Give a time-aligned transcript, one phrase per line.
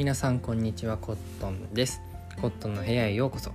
[0.00, 0.96] 皆さんこんにちは。
[0.96, 2.00] コットンです。
[2.40, 3.52] コットンの部屋へようこそ。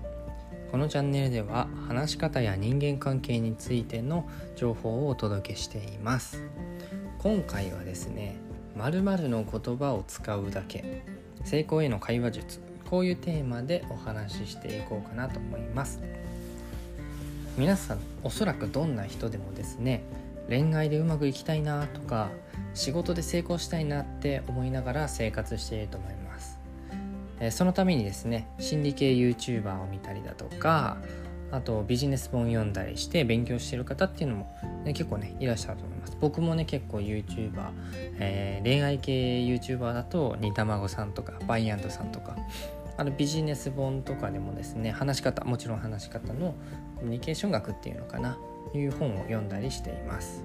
[0.69, 6.43] このチャンネルでは話し方や人間関係についての情報をお届けしています。
[7.17, 8.35] 今回はですね
[8.75, 11.01] 〇〇の言葉を使うだけ。
[11.43, 12.59] 成功への会話術。
[12.91, 15.99] こういうテーマでお話ししていこうかなと思います。
[17.57, 20.03] 皆さんおそらくどんな人でもですね
[20.47, 22.29] 恋愛でうまくいきたいなとか
[22.75, 26.24] 仕事で成功したいなって思いながら生活していると思います。
[27.51, 30.97] そのためにですね心理系 YouTuber を見たりだとか
[31.51, 36.17] あとビジネス本読んだりして勉強してる方っていうのも、ね、結構ねいらっしゃると思います。
[36.19, 37.69] 僕もね結構 YouTuber、
[38.19, 42.35] えー、恋愛系 YouTuber だと煮卵さんとかバイアンドさんとか
[42.97, 46.55] あのビジネス本とかでもですね話し方もちろん話し方の
[46.95, 48.37] コミュニケーション学っていうのかな
[48.73, 50.43] いう本を読んだりしています。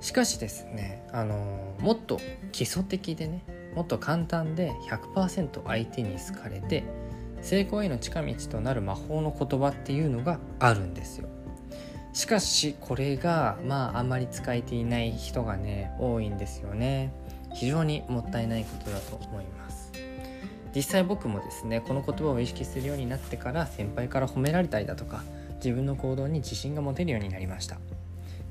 [0.00, 2.18] しかしですねあのもっと
[2.50, 3.44] 基礎的でね
[3.74, 6.84] もっと簡単で100%相手に好かれて
[7.40, 11.28] 成功への近道となる魔法の言葉っていうのがあるんですよ。
[12.12, 17.12] しかしこれがまああんまり使えていない人がね多いんですよね。
[17.54, 19.92] 非常にもったいないことだと思います。
[20.74, 25.22] 実際僕もですねこの言葉を意識するようになってから先輩から褒められたりだとか
[25.56, 27.78] 自分の行動に自信が持てるようになりました。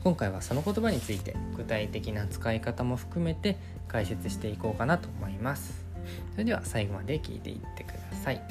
[0.03, 3.57] 今回はその言葉について具体的な使い方も含めて
[3.87, 5.85] 解説していこうかなと思います。
[6.31, 8.41] それでは最後まで聞いていってください。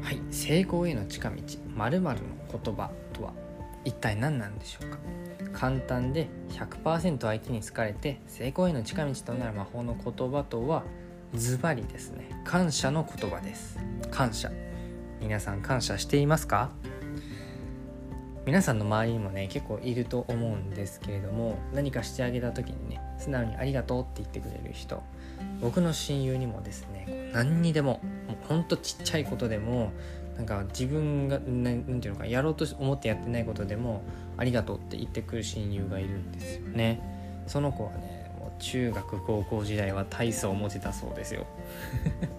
[0.00, 0.20] はい。
[0.30, 1.36] 成功への近道。
[1.76, 3.32] 〇〇の言葉とは
[3.84, 4.98] 一体何なんでしょうか？
[5.52, 10.84] 簡単で100%相手に好かれて成功への近道となる魔法の言葉とは
[11.34, 12.30] ズバリですね。
[12.44, 13.78] 感謝の言葉です。
[14.10, 14.50] 感謝。
[15.20, 16.70] 皆さん感謝していますか？
[18.50, 25.04] 皆さんの周りにもね結構いると思うんですけれども何かしてあげた時にね素直にありがとうって言ってくれる人
[25.60, 29.92] 僕の親友にもですね何にでももうほんとちっちゃいことでも
[30.36, 34.02] なんか自分が何て言うのかやろうと思ってやってないことでも
[34.36, 37.00] ありがとうって言ってくる親友がいるんですよね。
[37.46, 41.46] その子はねもう中学高校時代は体操を持てたそうですよ。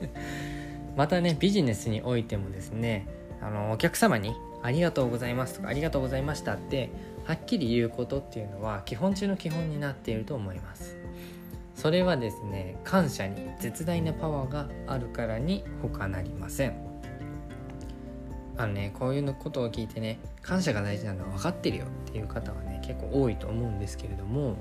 [0.98, 3.08] またねビジネスにおいてもですね
[3.40, 6.90] あのお客様に「ありがとうございます」とか「ありがとうございました」って
[7.26, 10.98] はっきり言うことっていうのは基本中の基本になっていると思います。
[11.76, 16.74] それはですね感謝に絶大なパワーがあるからに他なりません。
[18.58, 24.58] あのねこういうのことを聞いてね感謝が大事なのは分かってるよっていう方はね結構多いと思うんですけれども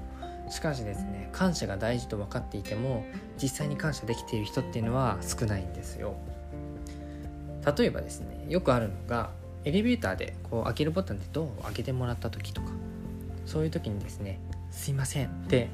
[0.49, 3.05] しかしですね感謝が大事と分かっていても
[3.41, 6.15] 実際に感謝できている人っていうのは少ないんですよ。
[7.77, 9.31] 例えばですねよくあるのが
[9.65, 12.69] エレベーターでこう開けるボタンでドアを開けてもらった時とか
[13.47, 14.41] そういう時にですね
[14.71, 15.69] 「すいません」って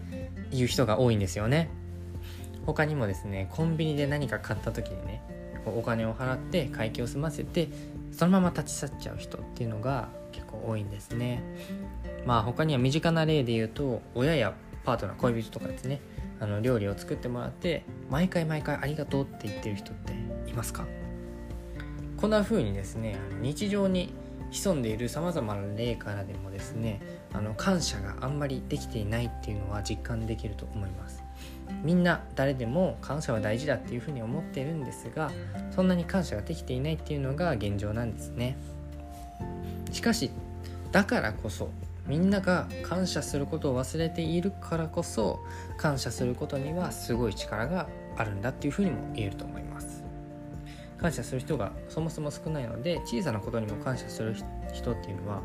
[0.51, 1.69] 言う人が多いんですよね。
[2.65, 5.23] 他にもですねコンビニで何か買った時にね
[5.67, 7.69] お金を払って会計を済ませて
[8.13, 11.43] そのまま立ち去っちゃう人っていうのが結構多いんですね。
[12.25, 14.53] まあ他には身近な例で言うと親や
[14.85, 16.01] パートナー恋人とかですね
[16.41, 20.13] あの料理を作ってもらって毎回毎回ありがとうって言ってる人って
[20.51, 20.87] いますか？
[22.17, 24.13] こんな風にですね日常に
[24.51, 27.01] 潜んでいるさまざまな例からでもですね
[27.33, 31.23] あの感謝があんまりできていないっていうのは実感できると思います。
[31.83, 35.33] みんな誰でも感謝は大事だっていうふうに思ってるんですが
[35.73, 38.57] そんなに感謝ができていないっていうのが現状なんですね。
[39.93, 40.31] しかし
[40.93, 41.71] だからこそ
[42.07, 45.41] みんなが感謝することを忘れているからこそ
[45.77, 49.66] 感謝することにはすごい力があるんだっていうふうにも言えると思います。
[50.99, 54.35] 感謝する人がそもそも少ないので小さなことにも感謝する
[54.73, 55.43] 人っていうのは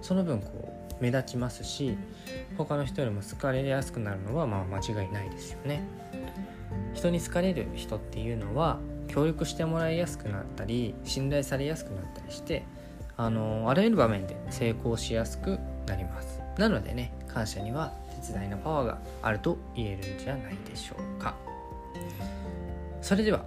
[0.00, 1.96] その分こう目立ちますし
[2.56, 5.82] 他の人よりも好かれやすくなるのはまあ間違いないですよね。
[6.94, 8.78] 人に好かれる人っていうのは
[9.08, 12.64] 協力してもらいやすくなったり信頼されやすくなったりして
[13.16, 16.40] あのあらゆる場面で成功しやすくなります。
[16.58, 21.34] なのでね感謝には絶大なパワーがあると言えるんじゃないでしょうか。
[23.02, 23.44] それでは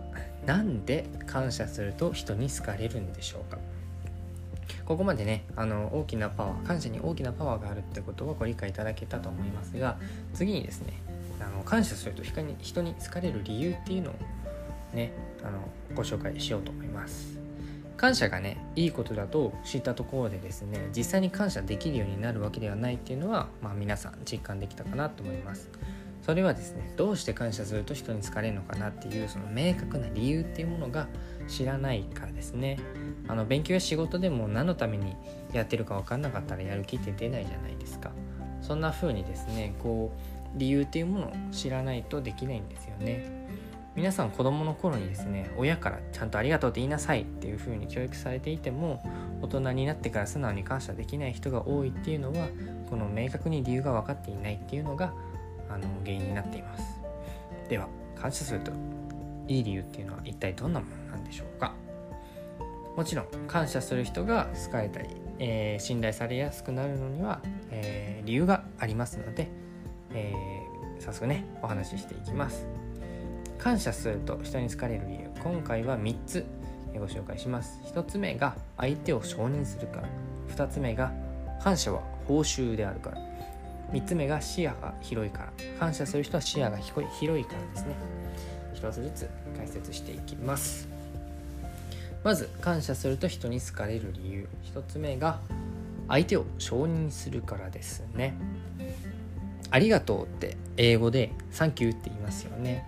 [0.48, 3.60] なんで感謝すると人に好かれるんでしょうか？
[4.86, 9.98] ここまでねあの大きなパワー感謝に大きなパワーがあるってことはご理解いただけたと思いますが
[10.34, 10.94] 次にですね
[11.42, 14.14] あの感謝すると人に人に好かれる理由っていうのを
[14.94, 15.12] ね
[15.44, 15.60] あの
[15.94, 17.38] ご紹介しようと思います。
[17.98, 25.70] 感謝がねいいことだと知ったところでですね実際に感謝できるようになるわけではないっていうのは、まあ、皆さん実感できたかなと思います。
[26.28, 31.08] それはですねどうして感謝すると人に好かれるのかなっていうその明確な理由っていうものが
[31.48, 32.80] 知らないからですね。
[33.30, 35.16] あの勉強や仕事でも何のために
[35.54, 38.12] やってるか分かんなかったらやる気って出ないじゃないですか。
[38.62, 40.12] そんな風にですねこ
[40.54, 43.48] う理由っていうものを知らないとできないんですよね。
[43.96, 49.02] 皆さん子供の頃にですね親からちゃんとありがとうって言いなさいっていう風に教育されていても
[49.42, 52.50] 大人になってから素直に感謝できない人が多いっていうのは
[52.90, 55.14] この明確に理由が分かっていないっていうのが
[55.78, 56.84] の原因になっています。
[57.70, 58.72] では感謝すると
[59.48, 61.74] いい理由っていうのは一体どんなものなんでしょうか？
[62.96, 65.10] もちろん感謝する人が好かれたり、
[65.40, 69.50] えー、信頼されやすくなるのには、えー、理由がありますので、
[70.14, 72.66] えー、早速ねお話ししていきます。
[73.60, 75.30] 感謝すると人に好かれる理由。
[75.44, 76.46] 今回は3つ
[76.96, 77.80] ご紹介します。
[77.86, 80.10] 1つ目が相手を承認するから。
[80.56, 81.12] 2つ目が
[81.62, 83.27] 感謝は報酬であるから。
[83.92, 85.52] 3つ目が視野が広いから。
[85.80, 87.02] 感謝する人は視野が広
[87.42, 87.96] いからですね。
[88.76, 90.88] 1つずつ解説していきます。
[92.24, 94.48] まず感謝すると人に好かれる理由。
[94.74, 95.40] 1つ目が
[96.08, 98.34] 相手を承認するからですね。
[99.70, 102.88] ありがとうって英語でサンキューって言いますよね。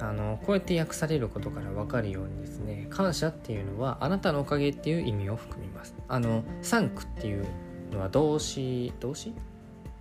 [0.00, 2.86] あのこうやって訳されることから分かるようにですね。
[2.90, 5.94] 感謝っていうのはあなたのおかげっていう意味を含みます。
[6.08, 7.46] あのサンクっていう
[7.92, 9.32] のは動詞動詞？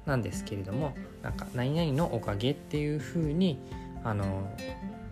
[0.05, 3.59] なんですけれどもなんか何々のおかげっていうふうに
[4.03, 4.49] あの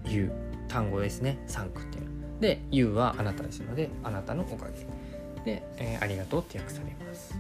[0.06, 0.32] 言う
[0.68, 1.40] 単語ですね。
[1.48, 2.10] サンクっていう
[2.40, 4.88] で You はあなたですのであなたのおかげ。
[5.46, 7.36] で、えー、ありがとうって訳されます。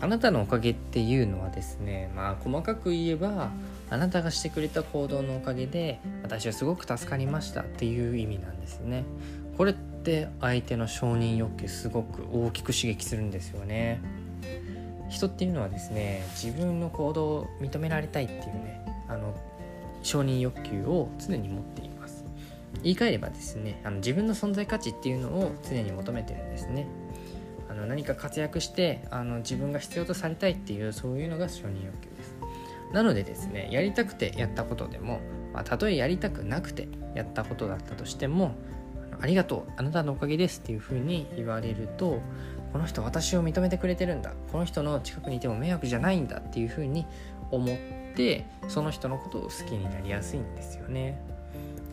[0.00, 3.50] あなたのおかげっていうのはですねまあ細かく言えば
[3.88, 9.04] あなたがしてくれた行動のおかげで私はすごく助かりましたっていう意味なんですね。
[9.56, 14.00] これって相手の承認欲求すごく大きく刺激するんですよね。
[15.12, 19.34] 人っていうのはですね自分の行動を認められたいっていうねあの
[20.02, 22.24] 承認欲求を常に持っています。
[22.82, 26.86] 言い換えればですねあの自分の存在価値っていうのを常に求めてるんですね。
[27.68, 32.36] あの何か活躍してあの自分が必要とされたいっていうそういうのが承認欲求です。
[32.92, 35.20] なのでですねやりたくてやったことでも、
[35.52, 38.54] まあ、たとえやりたくなくてやったことだったとしても
[39.20, 42.20] ありがとうあなたのおかげですっていうふうに言われると
[42.72, 44.32] この人私を認めてくれてるんだ。
[44.50, 47.06] この人の近くにいても迷惑じゃないんだっていうふうに
[47.50, 47.76] 思っ
[48.14, 51.20] てその人のことを好きになりやすいんですよね。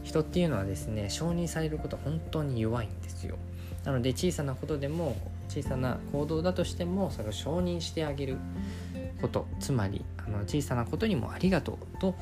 [0.03, 3.35] 人っていうのはですね承認されること本当に弱いんですよ。
[3.83, 5.15] なので小さなことでも
[5.49, 8.37] 小さな行動だとしてもそれを承認してあげる。
[9.21, 9.47] こと。
[9.59, 12.15] つまりあの小さなことにもありがとうと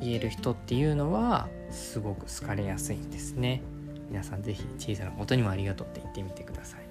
[0.00, 3.62] 言える人っていうのはすごく好かれやすいんですね。
[4.08, 6.81] 皆さん是非小さなことにもありがとうって言ってみてください。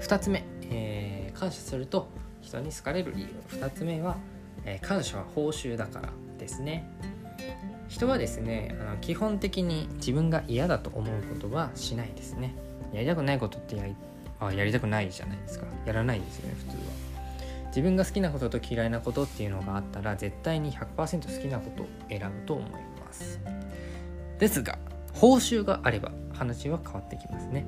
[0.00, 2.08] 2つ目、えー、感謝すると
[2.40, 3.28] 人に好かれる理由。
[3.58, 4.16] 2つ目は、
[4.64, 6.08] えー、感謝は報酬だから
[6.38, 6.88] ですね。
[7.88, 12.54] 人はですねあの基本的に自分が嫌だと思うことはしないですね。
[12.92, 13.94] やりたくないことってやり
[14.40, 15.66] あやりたくないじゃないですか。
[15.84, 16.82] やらないですよね普通は。
[17.68, 23.40] 自分が好きなことと嫌いなことっていうのがあったら絶対に100%好きなことを選ぶと思います。
[24.38, 24.78] ですが
[25.14, 27.66] 報酬があれば話は変わってきますね。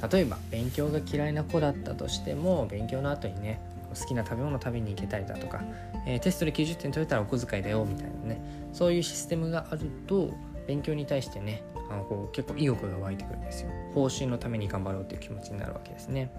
[0.00, 3.60] 例えば勉強が嫌いな子だったとしても勉強の後にね
[3.98, 5.62] 好きな食べ物食べに行けたりだとか、
[6.06, 8.40] えー、テストで90点取れたらお小遣いだよみたいなね
[8.72, 10.34] そういうシステムがあると
[10.66, 13.70] 勉強に対してねあのこう結構意欲が湧いてくるんですよ。
[13.94, 16.30] 報酬のために頑張ろうっていう気持ちになるわけですね。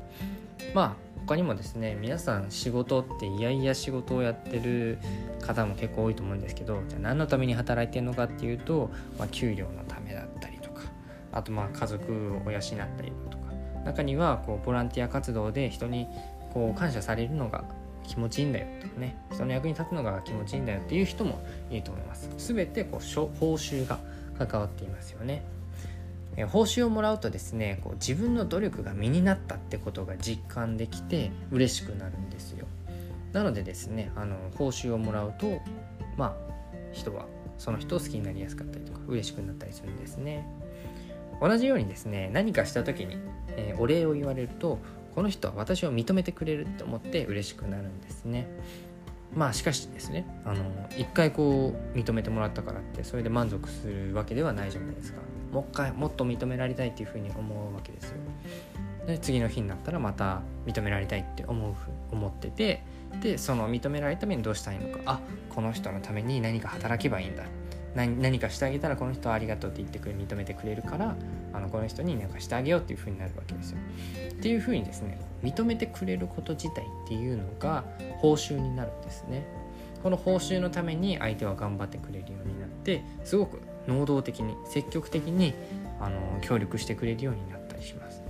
[0.73, 0.95] まあ
[1.25, 4.97] 他にもですね皆さん仕事っていやいや仕事をやってる
[5.41, 10.83] 方も結構多いと思うんですけどじゃあ何のために働いてるのかっていうと、まあ、給料のためだったりとか
[11.31, 13.36] あとまあ家族を養ったりとか
[13.87, 16.07] 中にはこうボランティア活動で人に
[16.53, 17.63] こう感謝されるのが
[18.03, 19.15] 気持ちいいんだよとかね。
[19.31, 22.29] 人の役に立つのが気持ちいいんだよっていう人もいいと思います。
[22.37, 23.99] 全てこう報酬が
[24.37, 25.43] 関わっていますよね。
[26.35, 32.67] え報酬をもらうとですねこう自分の努力が身になったってことが実感できて嬉しくなるんですよ。
[33.33, 35.59] なのでですねあの報酬をもらうと
[36.15, 36.35] まあ
[36.93, 37.25] 人は
[37.57, 40.47] その人を好きになりやすかったりとか嬉しくなったりするんですね。
[41.41, 43.17] 同じようにですね何かした時に、
[43.49, 44.79] えー、お礼を言われると
[45.15, 48.47] この人は私を認めてくれるって思って嬉しくなるんですね。
[49.35, 50.63] まあしかしですねあの
[50.97, 55.19] 一回こう認めてもらったからってそれで満足するわけではないじゃないですか。
[55.51, 58.17] もう一回もっと認められたいっていうふうに思うわけですよ。
[59.05, 61.73] で次の日になったらまた認められたいって思う
[62.11, 62.83] 思ってて
[63.21, 64.99] でその認められるためにどうしたらいいのか。
[65.05, 67.43] あこの人のために何か働けばいいんだ。
[67.97, 71.15] 何何かしてあげたらこの人はありがとうって言ってくれ認めてくれるから
[71.51, 73.77] あのこの人に何かしてあげようっていうふうになるわけですよ。
[74.29, 77.83] っていうふうにですね認めてくれること自体っていうのが
[78.19, 79.43] 報酬になるんですね。
[80.03, 85.55] この報酬のために相手は頑張ってくれるようになってすごく能動的に積極的に
[85.99, 88.21] あの協力してくれるようになったりします。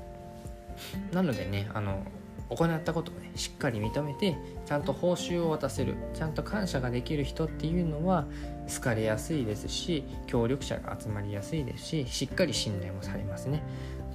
[1.12, 2.03] なのでねあの
[2.50, 8.25] 行ったことをねしっかり認めてちゃんと報酬を渡せるちゃんと感謝ができる人っていうのは
[8.67, 13.63] 好かれやすいですし協力者が集まりやすいですししっかり信頼もされますね。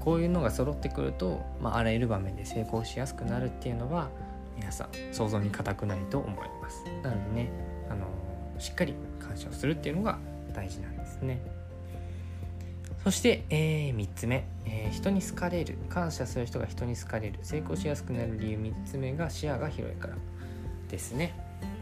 [0.01, 4.11] こういうのが揃ってくると、まあ、あらゆる場面で成功しやすくなるっていうのは
[4.57, 6.85] 皆さん想像に難くないと思います。
[7.03, 7.51] なのでね
[7.89, 8.07] あの
[8.59, 10.19] しっかり感謝をするっていうのが
[10.53, 11.41] 大事なんですね。
[13.05, 15.79] そして、えー、3つ目、えー、人に好かれる。
[15.89, 17.39] 感謝する人が人に好かれる。
[17.43, 18.59] 成功しやすくなる理由。
[18.59, 20.17] 3つ目が視野が広いから。
[20.93, 21.35] ですね。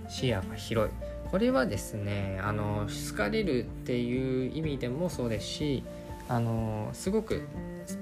[0.09, 0.95] 視野が広い。
[1.31, 5.85] これはですねあの好かれるっていう意味でもそうですし
[6.29, 7.47] あのすごく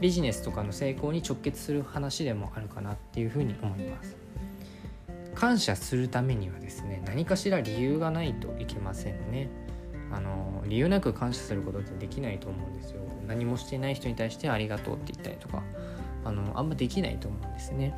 [0.00, 4.16] ビジネスとかの成功に直結する話でもあるかなっていうふうに思います。
[5.34, 9.48] 感謝するためにはですね何かしら理由がないといけませんね。
[10.10, 13.02] あの理由なく感謝することってできないと思うんですよ。
[13.26, 15.62] 何もしていない人に対してありがとうって言ったりとか
[16.24, 17.94] あのあんまできないと思うんですね。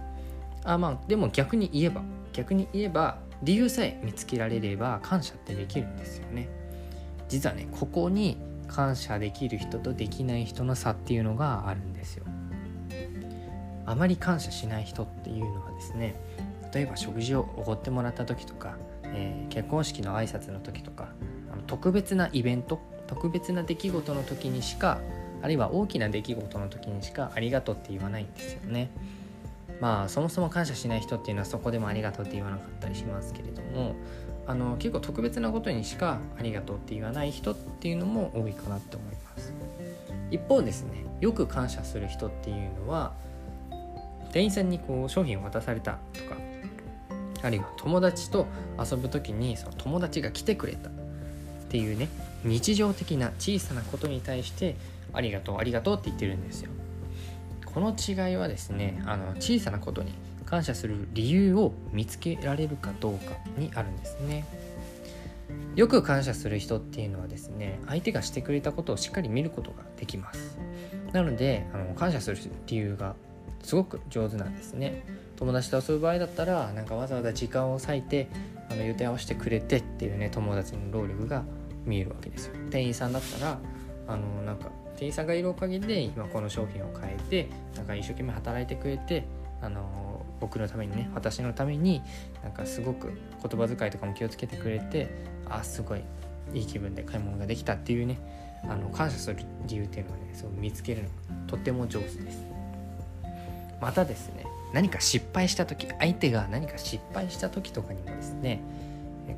[0.65, 2.03] あまあでも逆に言えば
[2.33, 6.49] 逆に言えば理由さえ見つけられれば感謝ってできるんですよね。
[7.29, 8.37] 実はねここに
[8.69, 12.25] 感謝できる人とできない人の差っていうのがあるんですよ。
[13.87, 16.15] あまり感謝しない人っていうのはですね
[16.73, 21.09] 例えば食事をおごってもらった時とか、えー、結婚式の挨拶の時とか
[21.53, 25.01] あの特別なイベント特別な出来事の時にしか
[25.43, 28.91] あるいは大きな出来事の時にしかありがとうって言わないんですよね。
[29.81, 33.95] まあそもそも感謝しない人っていうのはそこでもありがとうって言わなかったりしますけれども
[34.47, 39.53] あの結構特別なことにしかありがとうって言わない人っていうのも多いかなって思います。
[40.31, 43.13] 一方ですねよく感謝する人っていうのは
[44.33, 46.37] 店員さんにこう商品を渡されたとか
[47.43, 48.47] あるいは友達と
[48.79, 50.93] 遊ぶ時にその友達が来てくれたっ
[51.69, 52.09] ていうね
[52.45, 54.77] 日常的な小さなことに対して
[55.13, 56.71] ありがとうありがとうって言ってるんですよ。
[57.75, 60.13] この違いはですねあの小さなことに
[60.45, 64.45] 感謝する理由を見つけられるかどうかにあるんですね。
[65.77, 70.59] よく感謝する人っていうのはですね相手がしてくれたことをしっかり見ることができます。
[71.13, 73.15] なのであの感謝する理由が
[73.63, 75.05] すごく上手なんですね。
[75.37, 78.29] 友達と遊ぶ場合だったらなんかわざわざ時間を割いて
[78.71, 81.45] あの予定合わせてくれてっていうね友達の労力が
[81.85, 82.55] 見えるわけですよ。
[82.71, 83.59] 店員さんだったら
[84.11, 89.25] あのなんか店員さんがいるおかげで今この商品を変えてなんか一生懸命働いてくれて
[89.63, 92.03] あの僕のためにね私のために
[92.43, 93.13] なんかすごく
[93.43, 95.09] 言葉遣いとかも気をつけてくれて
[95.49, 96.03] あすごい
[96.53, 98.19] いい気分で買い物ができたっていうね
[98.69, 99.37] あの感謝する
[99.67, 101.15] 理由っていうのをねそう見つけるのが
[101.47, 102.45] とっても上手です。
[103.81, 108.63] またですね何か失敗した時相手が何か失敗した時とかにもですね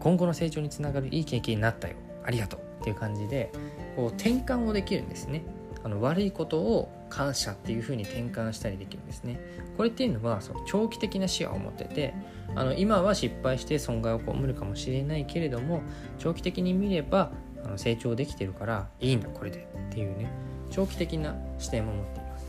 [0.00, 3.52] 今後の成長につながるいい経験になったよありがとうっていう感じで
[3.96, 5.44] こう転換をできるんですね。
[5.84, 9.40] あの悪いことを感謝っていう風に転換したりできるんですね。
[9.76, 12.14] これっていうのはその長期的な視野を持ってて
[12.54, 15.82] あの今は失敗して損害を被るかもしれないけれども
[16.18, 17.32] 長期的に見れば
[17.64, 20.30] あの成長できてるからいいんだこれでっていうね
[20.70, 22.46] 長期的な視点も持っています。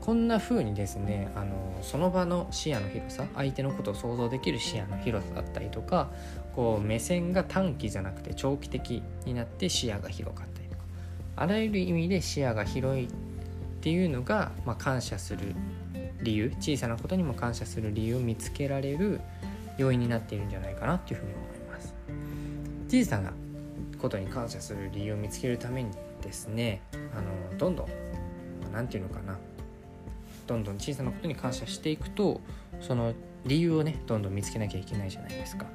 [0.00, 6.10] こんな風にですねあのその場の視野の広さ相手のことを想像できる視野の広さだったりとか
[6.54, 10.55] こう目線が短期じゃなくて長期的になって視野が広かった
[11.36, 13.08] あらゆる意味で視野が広いっ
[13.82, 15.54] ていうのが、まあ、感謝する
[16.22, 19.20] 理由小さなことにも感謝する理由を見つけられる
[19.76, 21.94] 要因になっているんじゃないかなっていうふうに思います。
[22.88, 23.32] 小さな
[23.98, 25.90] ことに感謝する理由を見つけるために
[26.22, 26.80] ですね
[27.14, 27.20] あ
[27.52, 27.86] のどんどん
[28.72, 29.36] 何て言うのかな。
[30.46, 32.40] どんどん小さなことに感謝していくと
[32.80, 33.14] その
[33.46, 35.66] 理由をねどんどん見つけなきゃいけないじゃないですか。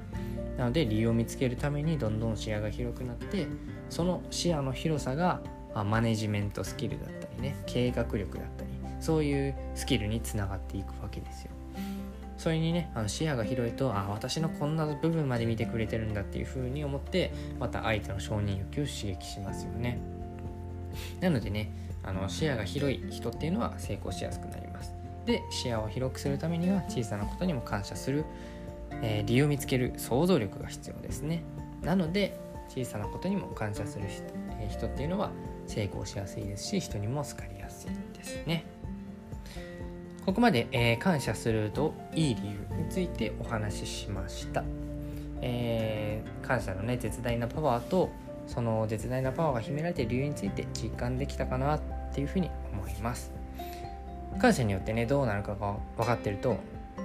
[0.57, 3.47] なので理由を見つけるためにどんどん視野が広くなって
[3.89, 5.41] その視野の広さが
[5.73, 11.51] マネジメントスキルだったりね計画力だったりそういうスキルにつながっていくわけですよ。
[12.37, 19.99] それにねあの視野が広いとあ私のこんな部分まで見てくれてるんだっていう風に思ってまた相手の承認欲求を刺激しますよね。
[21.19, 21.71] なのでね
[22.03, 24.70] あの視野が広い人っていうのは成功しやすくなります。
[25.25, 28.25] で視野を広くするためには小さなことにも感謝する
[29.01, 31.43] えー、理由を見つける想像力が必要ですね。
[31.81, 32.37] なので
[32.69, 34.23] 小さなことにも感謝する人,、
[34.59, 35.31] えー、人っていうのは
[35.67, 38.65] 成功しやすいですし人にも好かれやすいですね。
[40.25, 44.63] ここまで、えー、感謝するといい理由についてお話ししました、
[45.41, 48.11] えー、感謝のね絶大なパワーと
[48.45, 51.81] その絶大なパワーが秘められている理由について実感できたかなっ
[52.13, 53.40] ていうふうに思います。
[54.39, 56.57] 感謝によってねどうなるかが分かってると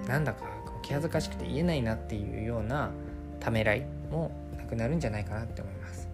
[0.08, 0.44] なんだか
[0.82, 2.90] 気恥ずかしくて言えないなっていうような
[3.40, 6.08] ためらいもなくなるんじゃないかなって思います。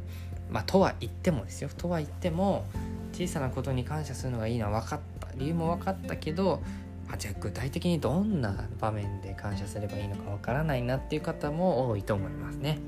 [0.50, 1.70] まあ、とは言ってもですよ。
[1.76, 2.64] とは言っても
[3.12, 5.28] 小さなことに感謝するのがいいのは分かった。
[5.36, 6.62] 理由も分かったけど
[7.10, 12.78] あじゃあ具体的にどんな場面で感謝すればいいのかわからないなっていう方も多いと思いますね。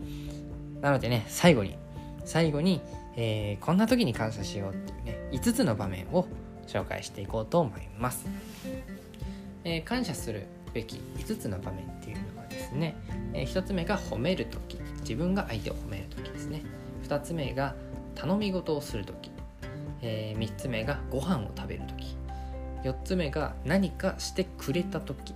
[0.81, 1.77] なのでね最後に
[2.25, 2.81] 最後に、
[3.17, 6.27] えー、こんな時に感謝しようっていうね5つの場面を
[6.65, 8.27] 紹介していこうと思います、
[9.65, 12.97] えー、感謝するべき5つの場面っていうのはですね、
[13.33, 16.63] えー、1つ目が褒める時自分が相手を褒める時ですね。
[17.07, 17.75] 2つ目が
[18.15, 19.31] 頼み事をする時、
[20.01, 22.17] えー、3つ目がご飯を食べる時
[22.85, 25.35] 4つ目が何かしてくれた時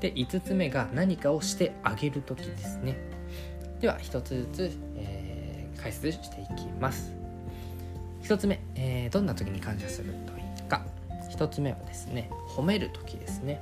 [0.00, 2.96] で5つ目が何かをしてあげる時ですね。
[3.80, 7.12] では1つずつ、えー、解説していきます。
[8.22, 10.14] 1つ目、えー、どんな時に感謝する？
[11.30, 13.60] 1つ目はですね褒める時ですね、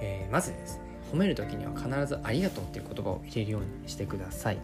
[0.00, 4.58] えー、まずですね褒める時には必ずありがとうっていう言葉を入れるようにしてください。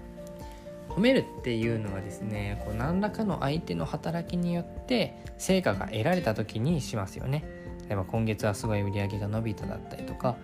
[0.91, 7.45] 褒めるっていうのはですねこう何らかの相手の働きによって成果が得られた時にしますよね。
[7.89, 10.37] 例えば今月はすごい売り上げが伸びただったりとか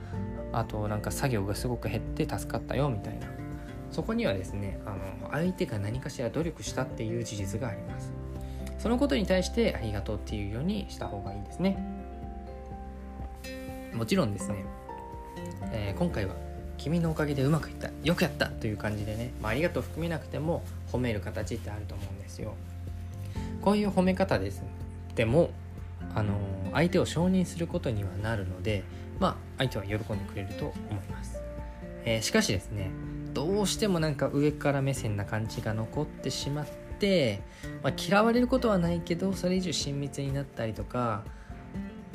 [0.53, 3.29] あとなんか作業がすごく減って助かったよみたいな。
[3.91, 8.13] そこにはですねあの相手が何かしら努力したっていう事実があります。
[8.81, 11.77] そのことに対してありがとうっていうようにした方がいいですね。
[13.95, 14.65] もちろんですね、
[15.73, 16.35] えー、今回は
[16.79, 22.55] 君のおかげでうまくいったよくやったという感じでね、まあ、ありがとう含めなくても褒める形ってあると思うんですよ。
[23.61, 24.63] こういう褒め方です
[25.15, 25.51] でも
[26.15, 26.35] あの
[26.73, 28.85] 相手を承認することにはなるので
[29.19, 31.43] まあ相手は喜んでくれると思います、
[32.05, 32.91] えー、しかしですね
[33.35, 36.80] どうしてもなんか上から目線な感じが残ってしまって、
[37.83, 41.23] まあ、嫌われることはないけどそれ以上親密になったりとか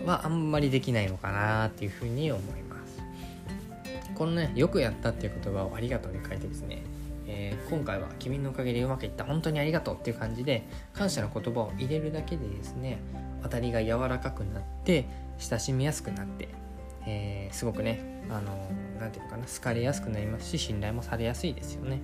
[0.06, 3.02] はあんまりできないのかなっていうふうに思います。
[4.14, 6.84] このねよくやったっていう言葉をありがとうに書いてですね。
[7.28, 9.26] えー、今回は君のおかげでうまくいった。
[9.26, 13.00] 本当にありがとうっていう感じで感謝の言葉を入れるだけでですね
[13.44, 15.06] 当たりが柔らかくなって
[15.40, 16.50] 親しみやすくなって、
[17.06, 22.00] えー、すごくねあの何て言うのかな好かれやすくなりますし信頼もされやすいですよね。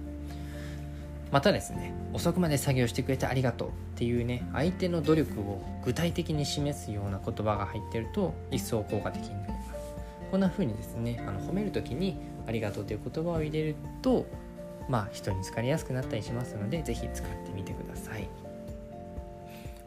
[1.31, 9.71] またですね遅くまで作業してくれてありがとうっていうね相手の努力を具体的に示すような言葉が入ってると一層効果的になります。
[10.29, 12.17] こんな風にですねあの褒める時に
[12.47, 14.25] ありがとうという言葉を入れると
[14.87, 18.27] まあ人に好かれやすくなったりしますので是非使ってみてください。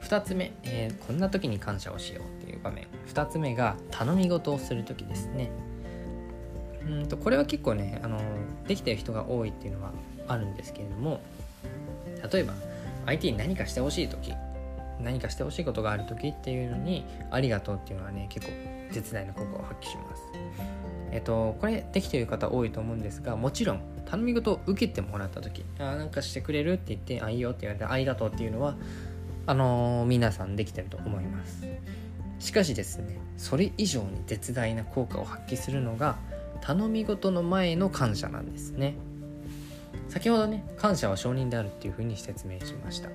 [0.03, 2.87] 2つ目、えー、こんな時に感謝をしようっていう場面。
[3.09, 5.51] 2つ目が頼み事をする時ですね。
[6.87, 8.21] うんとこれは結構ねあの
[8.69, 9.93] できてる人が多いっていうのは
[10.29, 11.21] あるんですけれども
[12.33, 12.55] 例えば
[13.07, 14.33] 相手に何かしてほしい時
[15.01, 18.53] 何かしてほしいことがある時っていうのにありがとうっていうのはね結構
[18.93, 20.23] 絶大な効果を発揮します。
[21.11, 28.75] えっとこれできてる方多いと思うんですがもちろん頼み事を受けてもらった時あなんかしてくれるって言ってあいいよって言われてありがとうっていうのは
[29.47, 31.67] あのー、皆さんできてると思います。
[32.41, 36.17] しかしですねそれ以上に絶大な効果を発揮するのが
[36.61, 38.97] 頼み事の前の感謝なんですね。
[40.15, 43.09] 先ほどね感謝は承認であるっていうふうに説明しました。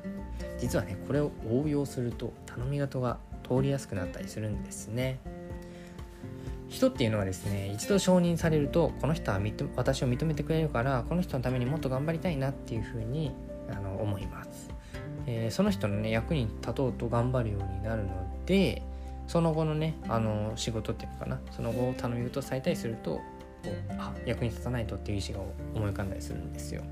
[0.59, 5.19] 実はねこれを応用すると頼み事が通りやすくなったりするんですね。
[6.67, 9.39] 人っていうのはですね一度承認されるとこの人は
[9.77, 13.31] 私を認めてくれるからこの人のためにもっと頑張りたいなっていうふうに
[13.71, 14.69] あの思います。
[15.25, 18.09] えー、その人のね役に立とうと頑張るようになるの
[18.45, 18.81] で
[19.25, 21.39] その後のねあの仕事っていうのかな。
[21.51, 23.21] その後頼み事されたりすると
[23.97, 25.43] あ役に立たないとっていう意思が
[25.75, 26.83] 思い浮かんだりするんですよ。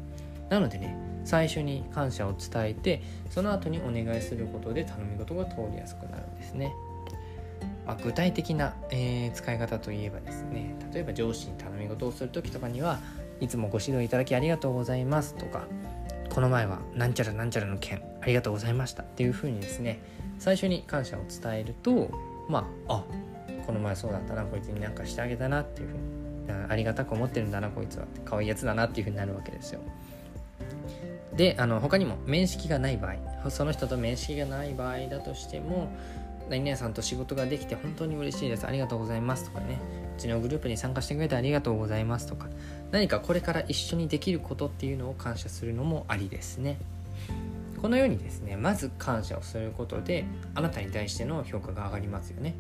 [0.50, 6.74] なのでね最初に感謝を伝えてその後にお願いすることで頼み事が通りやすくなるんですね、
[7.86, 13.00] まあ、具体的な、えー、使い方といえばですね例えば上司に頼み事をする時とかには
[13.42, 15.68] いつもご指導いただきありがとうございますとか
[16.30, 20.00] この前はなんちゃらなんちゃらの件ありがとうございましたっていう風にですね
[20.40, 22.10] 最初に感謝を伝えると
[22.48, 23.04] まああ
[23.66, 26.27] この前そうだったなこいつになんかしてあげたなっていう風に
[26.70, 28.06] ありがたく思ってるんだなこいつは。
[28.26, 29.82] 可愛いやつだなっていう風になるわけですよ。
[31.36, 33.50] であの他にも面識がない場合。
[33.50, 35.90] その人と面識がない場合だとしても
[36.50, 38.66] 何々さんと仕事ができて本当に嬉しいです。
[38.66, 39.80] ありがとうございますとかね。
[40.18, 42.48] うちのグループに参加してくれてありがとうございますとか。
[42.92, 46.78] 何かこれから一緒にできることっていうのを感謝するのもありですね。
[47.82, 52.56] このようにですねまず感謝をすることであなたに対しての評価が上がりますよね。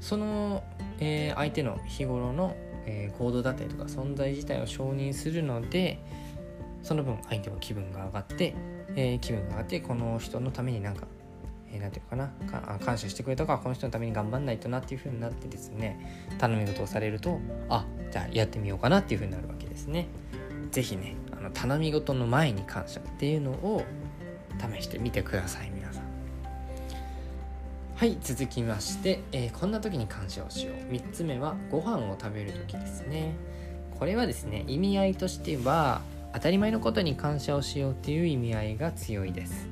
[0.00, 0.64] その、
[0.98, 2.56] えー、相手の日頃の、
[2.86, 5.98] えー、行動だったりとか存在自体を承認するので
[6.82, 8.54] その分相手は気分が上がって、
[8.96, 11.06] えー、気分が上がってこの人のためになんか
[11.72, 17.38] えー、て言うかなか感謝してくれたからこの人のために頑張んないとなっていう風になってですね頼み事をされると
[17.68, 20.08] あじゃあやってみようかなっていう風になるわけですね。
[20.72, 23.84] 是非ねあの頼み事の前に感謝っていうのを
[24.58, 25.70] 試してみてください
[28.00, 30.90] はい続きまして、えー、こんな時に感謝をしよう。
[30.90, 33.34] 3つ目はご飯を食べる時ですね。
[33.98, 36.00] これはですね意味合いとしては
[36.32, 39.68] 当たり前のことに感謝をしようっていう意味合いが強いです。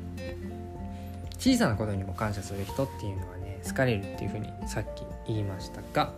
[1.39, 6.13] 小さなことにも感謝する人っていうのはね好かれるっていうふうにさっき言いましたが、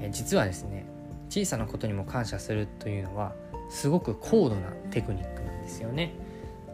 [0.00, 0.86] え実はですね
[1.30, 3.32] 小さなことにも感謝するというのは
[3.70, 6.14] すごく高度なテクニックなんですよね。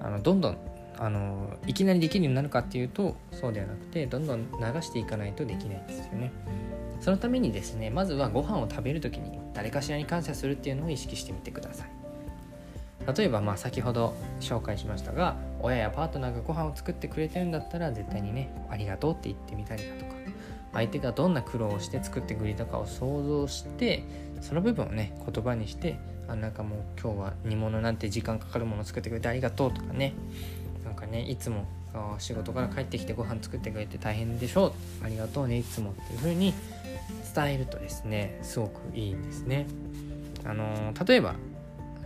[0.01, 0.57] あのどんどん
[0.99, 6.33] あのいきなりできるようになるかっていうとそうではなくてどんどん流していかないとできないんですよね。
[7.01, 11.89] そのためにですねまずはご飯を食べる時に誰かしらに感謝するっていうのを意識してみてください。
[13.17, 20.15] 例えばまあ先ほど紹介しましたが親やパートナーがご飯を作ってくれてるんだったら絶対にねありがとうって言ってみたりだとか
[20.73, 24.05] 相手がどんな苦労をして作ってくれたかを想像して
[24.41, 30.15] その部分をね言葉にしてあなんかもう今日は煮物なんて時間かかるもの作ってくれてありがとうとかね
[31.05, 31.67] かねいつも
[32.19, 34.69] 仕事から帰ってきてご飯作ってくれて大変でしょ
[35.03, 35.05] う。
[35.05, 36.53] ありがとうねいつもっていう風に
[37.35, 39.67] 伝えるとですねすごくいいんですね。
[40.45, 41.35] あの例えば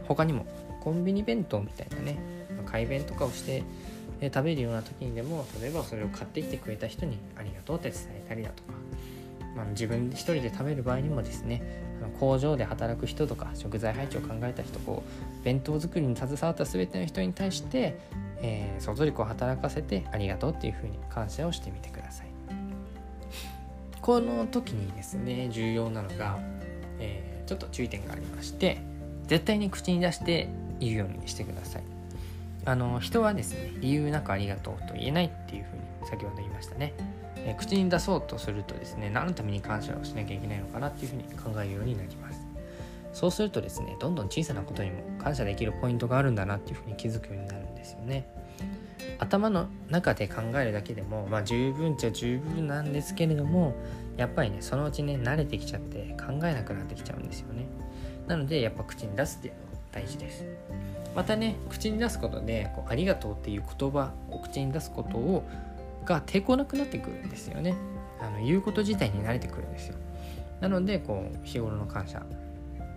[0.07, 0.47] 他にも
[0.81, 2.19] コンビニ弁当みたいなね
[2.67, 3.63] 買い弁とかをして
[4.23, 8.73] 食べるような時にでも例えばそれを買ってきてくれた人にありがとうって伝えたりだとか、
[9.57, 11.63] まあ、自分一人で食べる場合にもですね
[12.21, 15.03] 工場で働く人とか食材配置を考えた人こ
[15.41, 17.99] う弁当作りに携わった全ての人に対して、
[18.43, 22.27] えー、想像力を働かせてありがとうっていうふうに感謝をしてみてください。
[24.01, 26.39] この時にですね重要なのが、
[26.99, 28.81] えー、ちょっと注意点がありまして
[29.27, 30.49] 絶対に口に出して
[30.81, 31.83] 言うようにしてください。
[32.65, 36.93] あの人はですね理由なくありがとうと言えないっていうふうに先ほど言いましたね、
[37.37, 42.47] え口に出そうとするとですね何のために感謝をしなきゃいけないのかなっていうふうに考えるようになります。
[43.13, 48.29] そうするとですねどんどん小さなことにも感謝できるポイントがあるんだなっていうふうに気づくようになるですよね。
[49.19, 53.75] 頭の中で考えるだけでもまあ十分っちゃ十分なんですけれども
[54.17, 57.67] やっぱりねそのうちね慣れてきちゃって考えなくなってきちゃうんですよね。
[58.27, 60.45] なのでやっぱ口に出すっていうのが大事です。
[61.15, 65.49] またね口に出すことでこうありがとうっていう言葉を口に出すことを
[66.05, 67.75] が抵抗なくなってくるんですよね。
[68.21, 69.97] あの言うこと自体に慣れてくるんですよ。
[70.61, 72.25] なのでこう日頃の感謝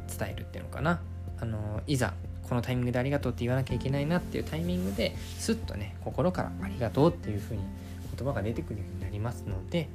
[0.07, 1.01] 伝えるっていうのかな。
[1.39, 2.13] あのいざ
[2.51, 7.61] このタイミングでありがとうって言わなきゃいけないなっていうタイミングですっとね心からありがとうっていうふうに
[8.17, 9.87] 言葉が出てくるようになりますので、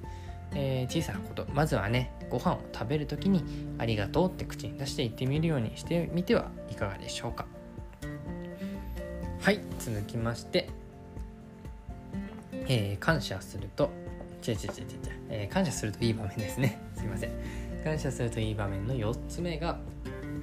[0.55, 3.45] えー、小さなことまずはねご飯を食べる時に
[3.77, 7.45] ありがとうって口に出して言ってみるようにしてみてはいかがでしょうか。
[9.42, 10.71] はい続きまして
[12.69, 13.90] えー、感謝すると
[14.49, 14.69] 違う違う違う違う、
[15.29, 16.81] えー、感謝するといい場面ですね。
[16.97, 17.31] すいません。
[17.85, 19.79] 感謝するといい場面の4つ目が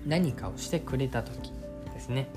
[0.05, 1.62] 何かをしてくれた時。
[2.03, 2.27] ですね。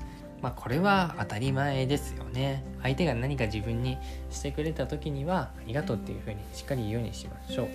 [0.41, 2.63] まあこれは当たり前ですよね。
[2.81, 3.97] 相手が何か自分に
[4.29, 7.67] してくれた時にはありがとうっていうふうにしっかり言うようにしましょう。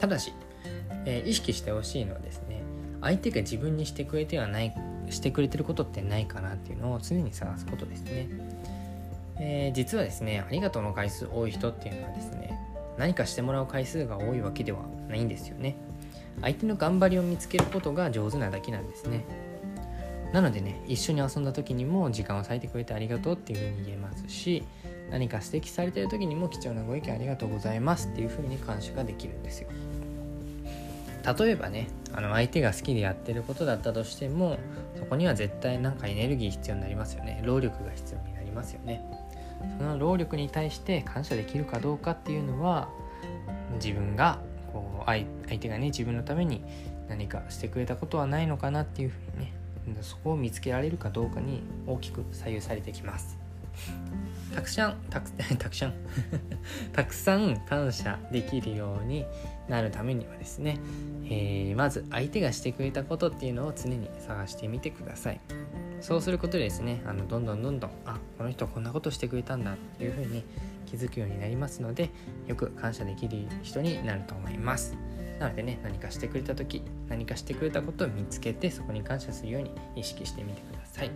[0.00, 0.32] ただし、
[1.04, 2.62] えー、意識してほしいのはですね
[3.00, 4.74] 相手が自分にしてくれてはない
[5.10, 8.28] してくれてることってないかなっていうのを常に探すことですね、
[9.38, 12.58] えー、実はですねありがとうの回数多い人っていうのはですね
[12.96, 15.76] 何かしてもらう回数が多いわけではないんですよね。
[16.42, 19.24] 相手の頑張りを見つけることが上手なだけなんですね。
[20.32, 24.64] なのでね一緒に遊んだ時にも時間を割いてくれてありがとうっていうふうに言えますし
[25.10, 29.68] 何か指摘されてる時にも貴重なご意見ありがとうございますっていうふうに感謝ができるんですよ。
[31.38, 34.58] 例えばねあの相手が好きでやってることだったとしても
[34.96, 37.42] そこには絶対なんかエネルギー必要になりますよね。
[37.44, 39.04] 労力が必要になりますよね。
[39.78, 42.88] その労力に対して感謝できるかどうかっていうのは
[43.74, 44.38] 自分が
[44.72, 45.26] こう相
[45.58, 46.62] 手がね自分のために
[47.08, 49.59] 何かしてくれたことはないのかなっていうふうにね
[50.02, 53.38] そこを見つけられるかどうかに大きく左右されてきます。
[54.54, 55.94] たくさんたく たくさん。
[56.92, 59.24] たくさん感謝できるように
[59.68, 60.78] なるためにはですね、
[61.24, 65.40] えー、まず相手がしてくれたことっていうのを常に探してみてください。
[66.00, 70.44] そうすることでですねあのどんどんどんどんあこの人こんなことしてくれたんだっていうふうに
[70.86, 72.10] 気づくようになりますので
[72.46, 74.96] よく感謝できる人になると思います。
[75.40, 81.10] なのでね何かしてくれた時何かしてくれたことを見つけてそこに感謝するように意識してみてください。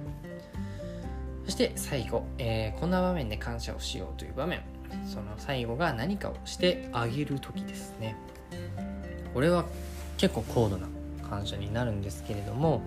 [1.44, 4.62] そして最後、えー、こんな場面で感謝をしようという場面。
[5.06, 8.16] その最後が何かをしてあげる時ですね。
[9.34, 9.66] これは
[10.16, 10.88] 結構高度な
[11.28, 12.82] 感謝になるんですけれども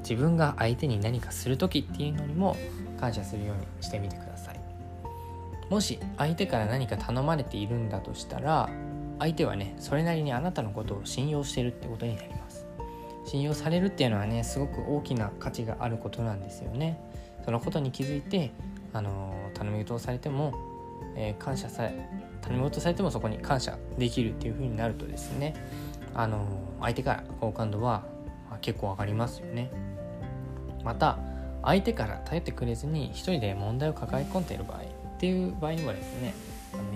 [0.00, 2.56] 自分が相手に何かする時っていうのにも
[3.00, 4.60] 感謝するようにしてみてください。
[5.70, 8.68] もし相手から何か頼まれているんだとしたら
[9.18, 12.66] 相手はねそれなりにあなたのことを信用してるってことになります。
[13.26, 17.00] 信用されるっていうのはねすごく大きな価値があることなんですよね。
[17.44, 18.50] そのことに気づいて
[18.92, 20.54] あの頼み事をされても
[21.16, 21.94] えー、感謝され
[22.42, 25.54] 頼み事されてもそこに感謝できるっていう風になるとですね
[26.14, 26.46] あの
[26.80, 28.04] 相手から好感度は、
[28.50, 29.70] まあ、結構上がりますよね。
[30.84, 31.18] また
[31.62, 34.82] 相手から頼ってくれずに一人で問題を抱え込んでいる場合っ
[35.18, 36.34] ていう場合にはですね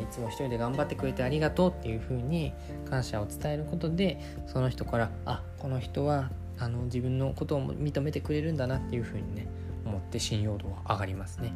[0.08, 2.52] つも一人で頑張ってくれてありがとうっていう風に
[2.88, 9.46] 感謝を伝えることでその人からあこの人はあの自分のことを認めてくれるんだなっていう風にね
[9.84, 11.52] 思って信用度は上がりますね。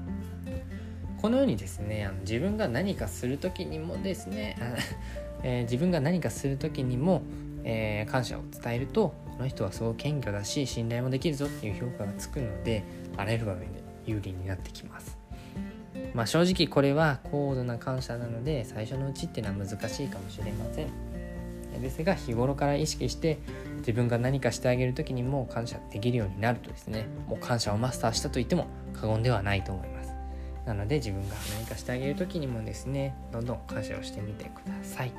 [1.21, 4.57] このようにですねあの自分が何かする時にもですね、
[5.45, 7.23] えー、自分が何かする時にも、
[7.63, 12.83] えー、感謝を伝えるとこの人はすごく謙虚だし信頼もできるぞっていう評価がつくので
[13.17, 15.22] あらゆる場面で有利になってきます。
[16.15, 20.89] まあ、正直これは高度な感謝なので最初のうちっていうのは難しいかもしれません。
[21.81, 23.39] ですが日頃から意識して
[23.79, 30.13] 自分が何かしてあげる時にも感謝できるようになるとですねもう感謝をマスターしたと言っても過言ではないと思います。
[30.67, 35.13] なので自分が何かしてあげる時にもですねどんどん感謝をしてみてください。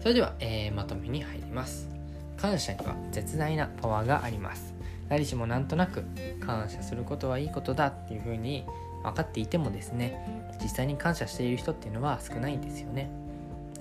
[0.00, 1.88] それでは、えー、まとめに入ります。
[2.36, 4.74] 感謝には絶大なパワーがあります。
[5.08, 6.04] 誰しもなんとなく
[6.44, 8.64] 感謝することはいいことだっていうふうに
[9.04, 13.10] 分かっていてもですね実際に感謝している人っていうのは少ないんですよね。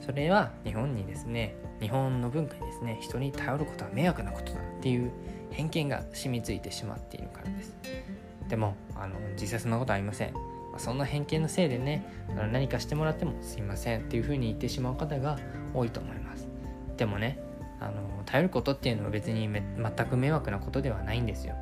[0.02, 5.12] それは日本にですね日本の文化にですね人に頼ることは迷惑なことだっていう
[5.50, 7.76] 偏見が染みついてしまっているからです。
[8.50, 10.34] でもあの実際そんなことありません。
[10.78, 12.04] そんな偏見のせいでね
[12.52, 15.38] 何かしてもらってもすいませんっていうふうに言ってしまう方が
[15.74, 16.48] 多いと思います。
[16.98, 17.40] でもね
[17.80, 21.56] あの頼ることっていうのは別に全く迷惑なことではないんですよ。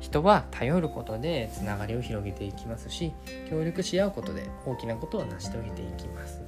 [0.00, 3.12] 人は頼ることでつながりを広げていきますし
[3.48, 6.42] 協力し合うことで大きなことを成し遂げていきます。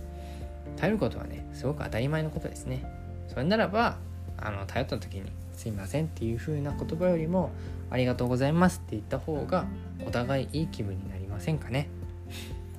[0.77, 2.85] 頼ることはねすごく当たり前のことですね。
[3.29, 3.99] それならば
[4.37, 7.51] あの頼った時に「すいません」っていう風な言葉よりも
[7.91, 9.67] 「ありがとうございます」って言った方が
[10.07, 11.89] お互いいい気分になりませんかね。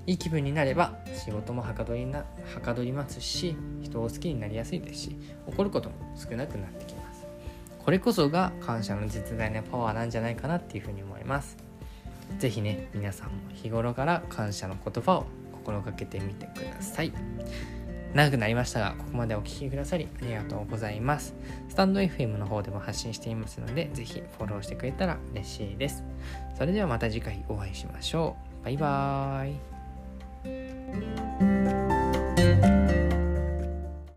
[0.06, 5.16] いい気分になれば仕事もはかどりなはかどりますし人を好きになりやすいですし
[5.48, 7.03] 怒ることも少なくなってきます。
[7.84, 11.58] これこそが感謝の実在なパワーなんじゃないかなっていうふうに思います
[12.39, 17.13] 是非ね皆さんも日頃から感謝の言葉を心がけてみてください
[18.13, 21.34] 長くなりましたが、ここまでお聴きくださりありがとうございます。
[21.67, 26.04] スタンド FM の方でも発信していますので、ぜひフォローしてくれたら嬉しいです。
[26.56, 28.65] それではまた次回お会いしましょう。
[28.65, 31.33] バイバーイ。